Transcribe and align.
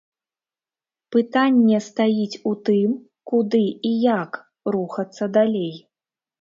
Пытанне 1.15 1.77
стаіць 1.89 2.39
у 2.53 2.55
тым, 2.71 2.97
куды 3.35 3.63
і 3.93 3.95
як 4.25 4.43
рухацца 4.75 5.33
далей. 5.41 5.73